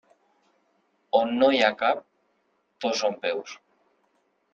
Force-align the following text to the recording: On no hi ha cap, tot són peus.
On 1.19 1.33
no 1.43 1.49
hi 1.55 1.61
ha 1.65 1.69
cap, 1.81 2.01
tot 2.87 2.99
són 3.03 3.19
peus. 3.27 3.55